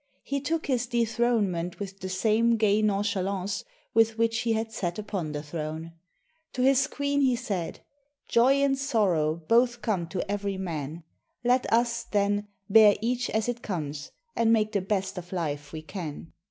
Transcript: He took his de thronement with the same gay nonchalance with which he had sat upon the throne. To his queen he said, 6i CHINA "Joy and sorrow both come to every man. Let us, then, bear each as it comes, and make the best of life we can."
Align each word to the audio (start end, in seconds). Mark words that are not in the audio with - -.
He 0.23 0.41
took 0.41 0.65
his 0.65 0.87
de 0.87 1.05
thronement 1.05 1.77
with 1.77 1.99
the 1.99 2.09
same 2.09 2.57
gay 2.57 2.81
nonchalance 2.81 3.63
with 3.93 4.17
which 4.17 4.39
he 4.39 4.53
had 4.53 4.71
sat 4.71 4.97
upon 4.97 5.31
the 5.31 5.43
throne. 5.43 5.93
To 6.53 6.63
his 6.63 6.87
queen 6.87 7.21
he 7.21 7.35
said, 7.35 7.75
6i 7.75 7.77
CHINA 7.77 7.83
"Joy 8.27 8.53
and 8.63 8.77
sorrow 8.79 9.35
both 9.47 9.83
come 9.83 10.07
to 10.07 10.27
every 10.27 10.57
man. 10.57 11.03
Let 11.43 11.71
us, 11.71 12.03
then, 12.05 12.47
bear 12.67 12.95
each 12.99 13.29
as 13.29 13.47
it 13.47 13.61
comes, 13.61 14.09
and 14.35 14.51
make 14.51 14.71
the 14.71 14.81
best 14.81 15.19
of 15.19 15.31
life 15.31 15.71
we 15.71 15.83
can." 15.83 16.33